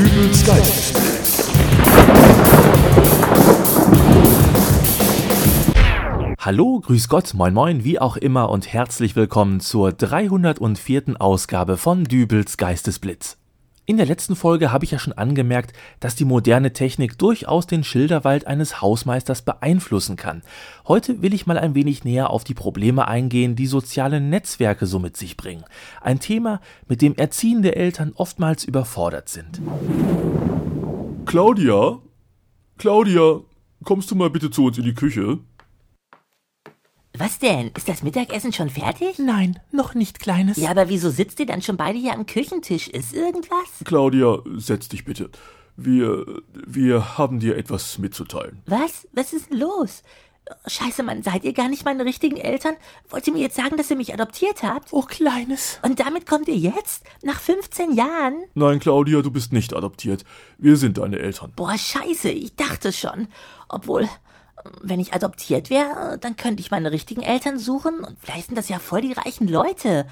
[0.00, 1.50] Dübels Geistesblitz.
[6.38, 11.16] Hallo, grüß Gott, moin moin, wie auch immer und herzlich willkommen zur 304.
[11.18, 13.39] Ausgabe von Dübels Geistesblitz.
[13.90, 17.82] In der letzten Folge habe ich ja schon angemerkt, dass die moderne Technik durchaus den
[17.82, 20.42] Schilderwald eines Hausmeisters beeinflussen kann.
[20.86, 25.00] Heute will ich mal ein wenig näher auf die Probleme eingehen, die soziale Netzwerke so
[25.00, 25.64] mit sich bringen.
[26.00, 29.60] Ein Thema, mit dem erziehende Eltern oftmals überfordert sind.
[31.26, 31.98] Claudia?
[32.78, 33.40] Claudia,
[33.82, 35.40] kommst du mal bitte zu uns in die Küche?
[37.20, 37.70] Was denn?
[37.76, 39.18] Ist das Mittagessen schon fertig?
[39.18, 40.56] Nein, noch nicht, Kleines.
[40.56, 42.88] Ja, aber wieso sitzt ihr dann schon beide hier am Küchentisch?
[42.88, 43.58] Ist irgendwas?
[43.84, 45.28] Claudia, setz dich bitte.
[45.76, 46.24] Wir,
[46.54, 48.62] wir haben dir etwas mitzuteilen.
[48.64, 49.06] Was?
[49.12, 50.02] Was ist denn los?
[50.66, 52.76] Scheiße, Mann, seid ihr gar nicht meine richtigen Eltern?
[53.10, 54.88] Wollt ihr mir jetzt sagen, dass ihr mich adoptiert habt?
[54.90, 55.78] Oh, Kleines.
[55.82, 57.04] Und damit kommt ihr jetzt?
[57.22, 58.44] Nach 15 Jahren?
[58.54, 60.24] Nein, Claudia, du bist nicht adoptiert.
[60.56, 61.52] Wir sind deine Eltern.
[61.54, 63.28] Boah, scheiße, ich dachte schon.
[63.68, 64.08] Obwohl,
[64.82, 68.68] wenn ich adoptiert wäre, dann könnte ich meine richtigen Eltern suchen und vielleicht sind das
[68.68, 70.06] ja voll die reichen Leute.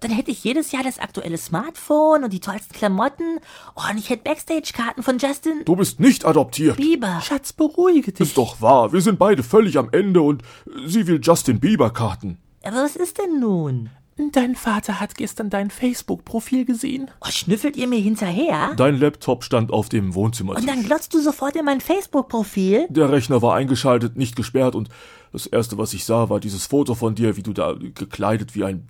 [0.00, 3.38] Dann hätte ich jedes Jahr das aktuelle Smartphone und die tollsten Klamotten.
[3.76, 6.76] Oh, und ich hätte Backstage-Karten von Justin Du bist nicht adoptiert.
[6.76, 7.20] Bieber.
[7.22, 8.28] Schatz, beruhige dich.
[8.28, 8.92] Ist doch wahr.
[8.92, 10.42] Wir sind beide völlig am Ende und
[10.86, 12.38] sie will Justin Bieber Karten.
[12.62, 13.90] Aber was ist denn nun?
[14.32, 17.10] Dein Vater hat gestern dein Facebook-Profil gesehen.
[17.20, 18.72] Oh, schnüffelt ihr mir hinterher?
[18.76, 20.62] Dein Laptop stand auf dem Wohnzimmertisch.
[20.62, 22.86] Und dann glotzt du sofort in mein Facebook-Profil?
[22.90, 24.88] Der Rechner war eingeschaltet, nicht gesperrt und
[25.32, 28.62] das erste, was ich sah, war dieses Foto von dir, wie du da gekleidet wie
[28.64, 28.88] ein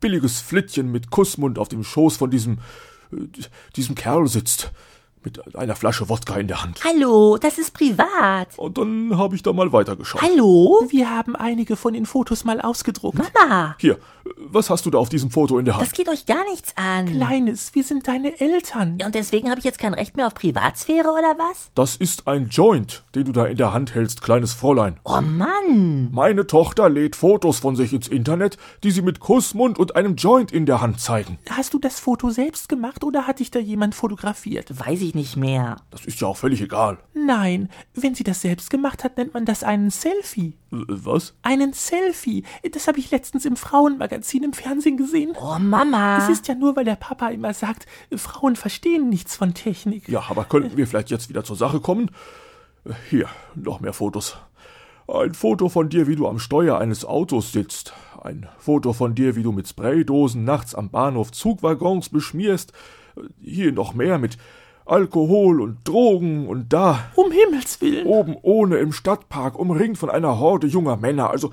[0.00, 2.58] billiges Flittchen mit Kussmund auf dem Schoß von diesem,
[3.12, 3.26] äh,
[3.76, 4.72] diesem Kerl sitzt.
[5.24, 6.80] Mit einer Flasche Wodka in der Hand.
[6.84, 8.56] Hallo, das ist privat.
[8.56, 10.22] Und dann habe ich da mal weitergeschaut.
[10.22, 10.86] Hallo?
[10.90, 13.18] Wir haben einige von den Fotos mal ausgedruckt.
[13.34, 13.98] Mama, Hier,
[14.52, 15.86] was hast du da auf diesem Foto in der Hand?
[15.86, 17.06] das geht euch gar nichts an.
[17.06, 18.98] Kleines, wir sind deine Eltern.
[19.00, 21.70] Ja, und deswegen habe ich jetzt kein Recht mehr auf Privatsphäre oder was?
[21.74, 24.98] Das ist ein Joint, den du da in der Hand hältst, kleines Fräulein.
[25.04, 26.10] Oh Mann.
[26.12, 30.52] Meine Tochter lädt Fotos von sich ins Internet, die sie mit Kussmund und einem Joint
[30.52, 31.38] in der Hand zeigen.
[31.50, 34.78] Hast du das Foto selbst gemacht oder hat dich da jemand fotografiert?
[34.78, 35.76] Weiß ich nicht mehr.
[35.90, 36.98] Das ist ja auch völlig egal.
[37.14, 40.54] Nein, wenn sie das selbst gemacht hat, nennt man das einen Selfie.
[40.70, 41.34] Was?
[41.42, 42.44] Einen Selfie.
[42.72, 45.32] Das habe ich letztens im Frauenmagazin im Fernsehen gesehen.
[45.40, 46.18] Oh Mama.
[46.18, 50.08] Es ist ja nur, weil der Papa immer sagt, Frauen verstehen nichts von Technik.
[50.08, 52.10] Ja, aber könnten wir vielleicht jetzt wieder zur Sache kommen?
[53.08, 54.36] Hier, noch mehr Fotos.
[55.06, 57.94] Ein Foto von dir, wie du am Steuer eines Autos sitzt.
[58.22, 62.74] Ein Foto von dir, wie du mit Spraydosen nachts am Bahnhof Zugwaggons beschmierst.
[63.40, 64.36] Hier noch mehr mit
[64.88, 68.06] Alkohol und Drogen und da Um Himmels Willen.
[68.06, 71.28] oben ohne im Stadtpark umringt von einer Horde junger Männer.
[71.30, 71.52] Also,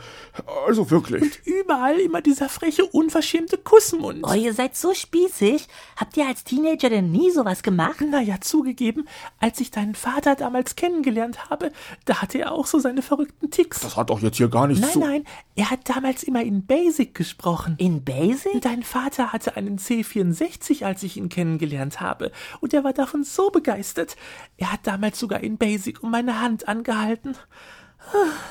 [0.65, 1.41] also wirklich.
[1.45, 4.23] Überall immer dieser freche, unverschämte Kussmund.
[4.23, 5.67] Oh, ihr seid so spießig.
[5.97, 8.01] Habt ihr als Teenager denn nie sowas gemacht?
[8.01, 9.07] Naja, zugegeben,
[9.39, 11.71] als ich deinen Vater damals kennengelernt habe,
[12.05, 13.81] da hatte er auch so seine verrückten Ticks.
[13.81, 14.99] Das hat doch jetzt hier gar nichts nein, zu.
[14.99, 15.23] nein,
[15.55, 17.75] er hat damals immer in Basic gesprochen.
[17.79, 18.61] In Basic?
[18.61, 22.31] Dein Vater hatte einen C64, als ich ihn kennengelernt habe,
[22.61, 24.15] und er war davon so begeistert.
[24.57, 27.35] Er hat damals sogar in Basic um meine Hand angehalten.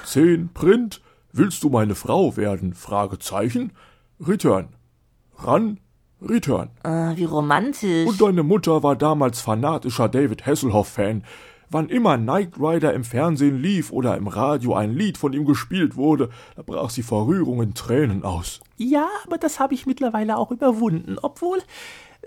[0.04, 1.00] Zehn Print.
[1.32, 2.74] Willst du meine Frau werden?
[2.74, 3.72] Fragezeichen.
[4.20, 4.68] Return.
[5.36, 5.80] Ran.
[6.22, 6.70] Return.
[6.84, 8.06] Äh, wie romantisch.
[8.06, 11.24] Und deine Mutter war damals fanatischer David Hasselhoff-Fan.
[11.70, 15.96] Wann immer Knight Rider im Fernsehen lief oder im Radio ein Lied von ihm gespielt
[15.96, 18.60] wurde, da brach sie vor Rührung in Tränen aus.
[18.76, 21.58] Ja, aber das habe ich mittlerweile auch überwunden, obwohl,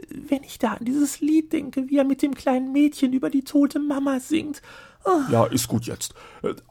[0.09, 3.43] wenn ich da an dieses Lied denke, wie er mit dem kleinen Mädchen über die
[3.43, 4.61] tote Mama singt.
[5.05, 6.13] Oh, Ja, ist gut jetzt.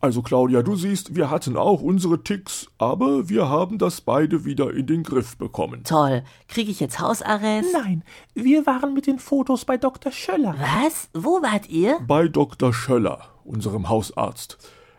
[0.00, 4.72] Also Claudia, du siehst, wir hatten auch unsere Ticks, aber wir haben das beide wieder
[4.74, 5.84] in den Griff bekommen.
[5.84, 6.22] Toll.
[6.48, 7.72] Kriege ich jetzt Hausarrest?
[7.72, 8.04] nein,
[8.34, 10.12] wir waren mit den Fotos bei Dr.
[10.12, 10.54] Schöller.
[10.58, 11.08] Was?
[11.14, 11.98] Wo wart ihr?
[12.06, 12.74] Bei Dr.
[12.74, 14.58] Schöller, unserem Hausarzt.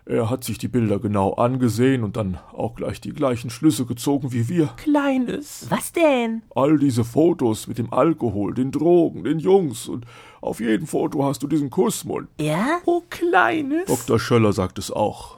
[0.09, 4.31] Er hat sich die Bilder genau angesehen und dann auch gleich die gleichen Schlüsse gezogen
[4.31, 4.67] wie wir.
[4.77, 5.65] Kleines.
[5.69, 6.43] Was denn?
[6.55, 10.05] All diese Fotos mit dem Alkohol, den Drogen, den Jungs und
[10.39, 12.29] auf jedem Foto hast du diesen Kussmund.
[12.39, 12.79] Ja?
[12.85, 13.87] Oh, Kleines.
[13.87, 14.17] Dr.
[14.17, 15.36] Schöller sagt es auch.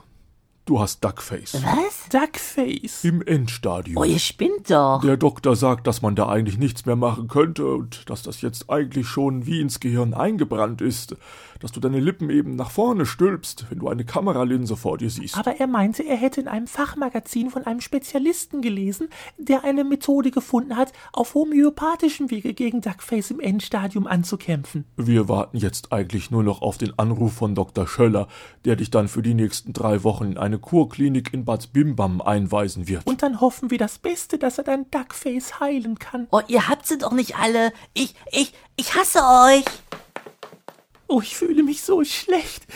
[0.70, 1.64] Du hast Duckface.
[1.64, 2.10] Was?
[2.10, 3.04] Duckface.
[3.04, 3.98] Im Endstadium.
[3.98, 5.02] Oh, ihr spinnt doch.
[5.02, 8.70] Der Doktor sagt, dass man da eigentlich nichts mehr machen könnte und dass das jetzt
[8.70, 11.16] eigentlich schon wie ins Gehirn eingebrannt ist,
[11.60, 15.40] dass du deine Lippen eben nach vorne stülpst, wenn du eine Kameralinse vor dir siehst.
[15.40, 20.30] Aber er meinte, er hätte in einem Fachmagazin von einem Spezialisten gelesen, der eine Methode
[20.30, 24.86] gefunden hat, auf homöopathischem Wege gegen Duckface im Endstadium anzukämpfen.
[24.98, 27.88] Wir warten jetzt eigentlich nur noch auf den Anruf von Dr.
[27.88, 28.28] Schöller,
[28.66, 32.88] der dich dann für die nächsten drei Wochen in eine Kurklinik in Bad Bimbam einweisen
[32.88, 33.06] wird.
[33.08, 36.28] Und dann hoffen wir das Beste, dass er dein Duckface heilen kann.
[36.32, 37.74] Oh, ihr habt sie doch nicht alle.
[37.94, 39.66] Ich, ich, ich hasse euch.
[41.08, 42.68] Oh, ich fühle mich so schlecht.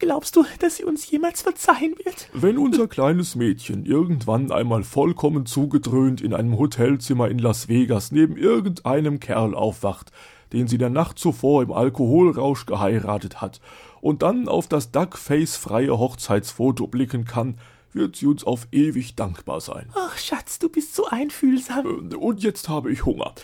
[0.00, 2.28] Glaubst du, dass sie uns jemals verzeihen wird?
[2.32, 8.36] Wenn unser kleines Mädchen irgendwann einmal vollkommen zugedröhnt in einem Hotelzimmer in Las Vegas neben
[8.36, 10.12] irgendeinem Kerl aufwacht,
[10.52, 13.60] den sie der Nacht zuvor im Alkoholrausch geheiratet hat,
[14.00, 17.58] und dann auf das Duckface-freie Hochzeitsfoto blicken kann,
[17.92, 19.90] wird sie uns auf ewig dankbar sein.
[19.94, 22.10] Ach, Schatz, du bist so einfühlsam.
[22.12, 23.34] Äh, und jetzt habe ich Hunger.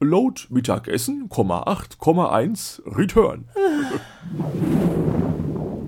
[0.00, 3.48] Load Mittagessen, 8,1 Return.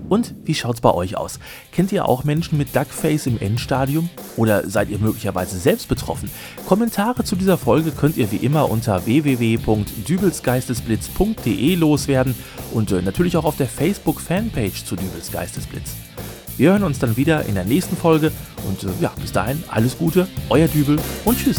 [0.09, 1.39] Und wie schaut's bei euch aus?
[1.71, 4.09] Kennt ihr auch Menschen mit Duckface im Endstadium?
[4.37, 6.29] Oder seid ihr möglicherweise selbst betroffen?
[6.67, 12.35] Kommentare zu dieser Folge könnt ihr wie immer unter www.dübelsgeistesblitz.de loswerden
[12.73, 15.95] und äh, natürlich auch auf der Facebook-Fanpage zu Dübels Geistesblitz.
[16.57, 18.31] Wir hören uns dann wieder in der nächsten Folge
[18.67, 21.57] und äh, ja, bis dahin alles Gute, euer Dübel und tschüss.